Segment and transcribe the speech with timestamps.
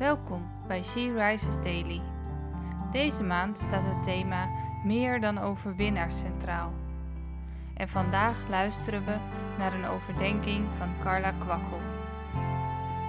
[0.00, 2.00] Welkom bij She Rises Daily.
[2.90, 4.48] Deze maand staat het thema
[4.84, 6.72] Meer dan overwinnaars centraal.
[7.76, 9.16] En vandaag luisteren we
[9.58, 11.78] naar een overdenking van Carla Kwakkel.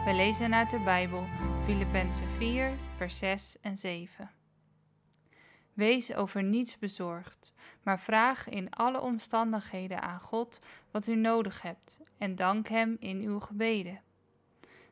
[0.06, 1.24] We lezen uit de Bijbel
[1.64, 4.32] Filippenzen 4, vers 6 en 7.
[5.74, 7.54] Wees over niets bezorgd,
[7.84, 10.60] maar vraag in alle omstandigheden aan God
[10.92, 14.02] wat u nodig hebt en dank Hem in uw gebeden.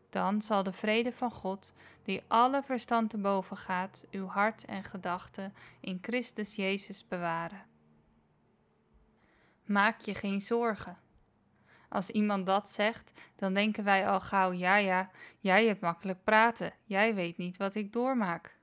[0.10, 1.74] Dan zal de vrede van God,
[2.04, 7.66] die alle verstand te boven gaat, uw hart en gedachten in Christus Jezus bewaren.
[9.66, 10.98] Maak je geen zorgen.
[11.90, 15.10] Als iemand dat zegt, dan denken wij al gauw: ja, ja,
[15.40, 18.58] jij hebt makkelijk praten, jij weet niet wat ik doormaak.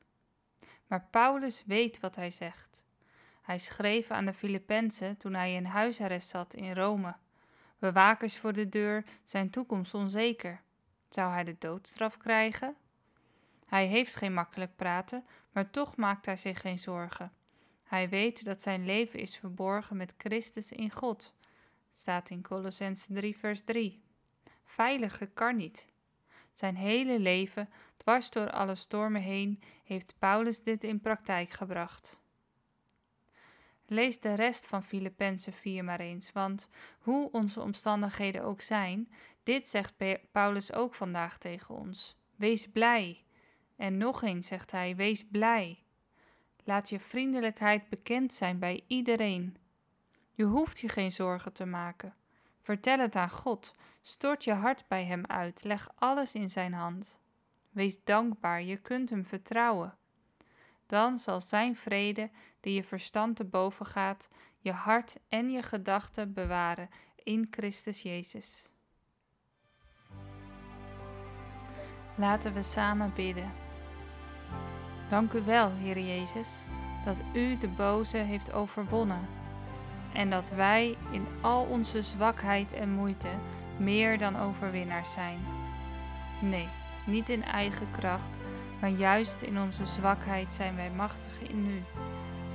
[0.86, 2.84] Maar Paulus weet wat hij zegt.
[3.42, 7.14] Hij schreef aan de Filippenzen toen hij in huisarrest zat in Rome.
[7.78, 10.60] Bewakers voor de deur, zijn toekomst onzeker.
[11.16, 12.76] Zou hij de doodstraf krijgen?
[13.66, 17.32] Hij heeft geen makkelijk praten, maar toch maakt hij zich geen zorgen.
[17.84, 21.34] Hij weet dat zijn leven is verborgen met Christus in God.
[21.90, 24.02] Staat in Colossense 3, vers 3.
[24.64, 25.86] Veiliger kan niet.
[26.52, 32.20] Zijn hele leven, dwars door alle stormen heen, heeft Paulus dit in praktijk gebracht.
[33.86, 39.08] Lees de rest van Filippenzen 4 maar eens, want hoe onze omstandigheden ook zijn,
[39.42, 39.94] dit zegt
[40.32, 42.16] Paulus ook vandaag tegen ons.
[42.36, 43.24] Wees blij.
[43.76, 45.82] En nog eens zegt hij: Wees blij.
[46.64, 49.56] Laat je vriendelijkheid bekend zijn bij iedereen.
[50.32, 52.14] Je hoeft je geen zorgen te maken.
[52.62, 53.74] Vertel het aan God.
[54.02, 55.64] Stort je hart bij Hem uit.
[55.64, 57.18] Leg alles in Zijn hand.
[57.70, 59.96] Wees dankbaar, je kunt Hem vertrouwen.
[60.86, 66.32] Dan zal Zijn vrede, die je verstand te boven gaat, je hart en je gedachten
[66.32, 66.88] bewaren
[67.22, 68.70] in Christus Jezus.
[72.14, 73.52] Laten we samen bidden.
[75.10, 76.58] Dank u wel, Heer Jezus,
[77.04, 79.28] dat u de boze heeft overwonnen
[80.12, 83.30] en dat wij in al onze zwakheid en moeite
[83.76, 85.38] meer dan overwinnaars zijn.
[86.40, 86.68] Nee,
[87.06, 88.40] niet in eigen kracht,
[88.80, 91.82] maar juist in onze zwakheid zijn wij machtig in u.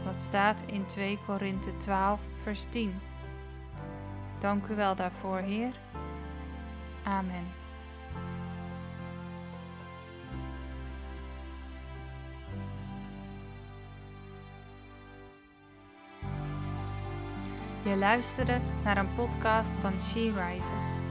[0.05, 2.99] Wat staat in 2 Korinthe 12, vers 10.
[4.39, 5.71] Dank u wel daarvoor, Heer.
[7.03, 7.45] Amen.
[17.83, 21.10] Je luisterde naar een podcast van She Rises.